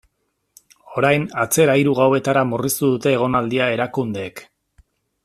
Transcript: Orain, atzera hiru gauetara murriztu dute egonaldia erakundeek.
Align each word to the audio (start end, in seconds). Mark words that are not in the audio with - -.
Orain, 1.01 1.27
atzera 1.43 1.75
hiru 1.81 1.93
gauetara 2.01 2.45
murriztu 2.53 2.89
dute 2.95 3.15
egonaldia 3.19 3.69
erakundeek. 3.75 4.47